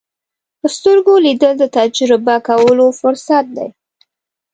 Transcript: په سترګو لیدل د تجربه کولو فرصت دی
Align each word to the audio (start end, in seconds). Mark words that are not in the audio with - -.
په 0.59 0.67
سترګو 0.77 1.13
لیدل 1.25 1.53
د 1.59 1.63
تجربه 1.77 2.35
کولو 2.47 2.87
فرصت 2.99 3.45
دی 3.57 3.69